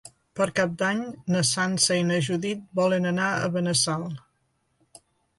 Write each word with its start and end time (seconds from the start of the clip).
Per 0.37 0.45
Cap 0.59 0.71
d'Any 0.77 1.01
na 1.33 1.41
Sança 1.49 1.97
i 1.99 2.05
na 2.11 2.17
Judit 2.27 2.63
volen 2.79 3.05
anar 3.09 3.27
a 3.41 3.51
Benassal. 3.57 4.07